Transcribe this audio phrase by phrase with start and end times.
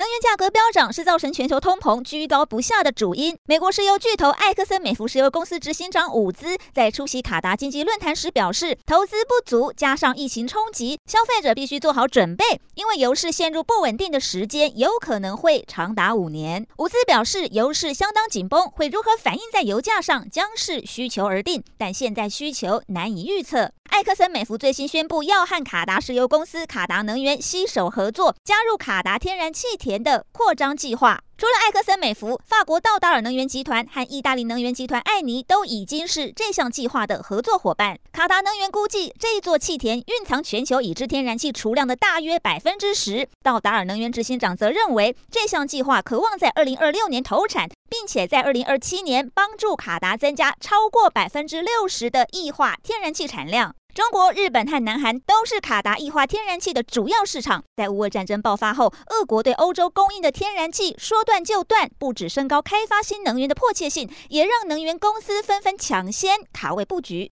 [0.00, 3.36] 能源价格飙涨是造成全球通膨居高不下的主因。
[3.44, 16.66] 美国石油巨头埃克森美孚石油公司执行长伍兹在出席卡达经济论坛时表示，投资不足加上疫情冲击，消费者必须做好准备，因为油市陷入不稳定的时间有可能会长达五年。
[16.78, 23.72] 伍兹表示，油市相当紧绷，会如何反映在油价上将视需求而定，但现在需求难以预测。
[24.00, 31.22] 埃克森美孚最新宣布要和卡达石油公司卡达能源携手合作，加入卡达天然气田的扩张计划。
[31.36, 37.98] 除了埃克森美孚，法国道达尔能源集团和意大利能源集团艾尼都已经是这项计划的合作伙伴。
[38.10, 43.28] 卡达能源估计，这座气田蕴藏全球已知天然气储量的大约百分之十。
[43.42, 53.74] 道达尔能源执行长则认为，这项计划可望在二零二六年投产，并且在二零二七年帮助卡达增加超过百分之六十的液化天然气产量。
[53.92, 57.64] 中国、日本和南韩都是卡达液化天然气的主要市场。
[57.76, 67.28] 在乌俄战争爆发后，俄国对欧洲供应的天然气说断就断，不止升高开发新能源的迫切性，也让能源公司纷纷抢先卡位布局。